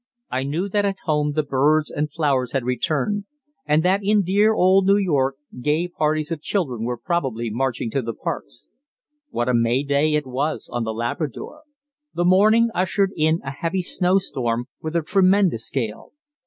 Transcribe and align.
I 0.31 0.41
knew 0.41 0.67
that 0.67 0.83
at 0.83 1.01
home 1.03 1.33
the 1.33 1.43
birds 1.43 1.91
and 1.91 2.07
the 2.07 2.11
flowers 2.11 2.53
had 2.53 2.63
returned, 2.65 3.25
and 3.67 3.83
that 3.83 3.99
in 4.01 4.23
dear 4.23 4.51
old 4.51 4.87
New 4.87 4.97
York 4.97 5.35
gay 5.61 5.87
parties 5.89 6.31
of 6.31 6.41
children 6.41 6.85
were 6.85 6.97
probably 6.97 7.51
marching 7.51 7.91
to 7.91 8.01
the 8.01 8.15
parks. 8.15 8.65
What 9.29 9.47
a 9.47 9.53
May 9.53 9.83
Day 9.83 10.13
it 10.15 10.25
was 10.25 10.71
on 10.73 10.85
The 10.85 10.93
Labrador! 10.95 11.61
The 12.15 12.25
morning 12.25 12.69
ushered 12.73 13.11
in 13.15 13.41
a 13.43 13.51
heavy 13.51 13.83
snow 13.83 14.17
storm, 14.17 14.65
with 14.81 14.95
a 14.95 15.03
tremendous 15.03 15.69
gale. 15.69 16.13